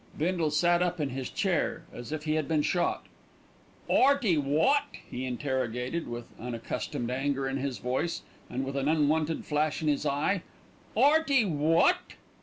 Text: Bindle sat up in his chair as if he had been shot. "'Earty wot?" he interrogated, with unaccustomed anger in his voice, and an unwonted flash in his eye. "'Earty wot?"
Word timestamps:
Bindle 0.17 0.49
sat 0.49 0.81
up 0.81 0.99
in 0.99 1.09
his 1.11 1.29
chair 1.29 1.83
as 1.93 2.11
if 2.11 2.23
he 2.23 2.33
had 2.33 2.47
been 2.47 2.63
shot. 2.63 3.05
"'Earty 3.87 4.35
wot?" 4.35 4.95
he 5.11 5.27
interrogated, 5.27 6.07
with 6.07 6.25
unaccustomed 6.39 7.11
anger 7.11 7.47
in 7.47 7.57
his 7.57 7.77
voice, 7.77 8.23
and 8.49 8.67
an 8.67 8.87
unwonted 8.89 9.45
flash 9.45 9.79
in 9.83 9.87
his 9.87 10.03
eye. 10.03 10.41
"'Earty 10.97 11.45
wot?" 11.45 12.13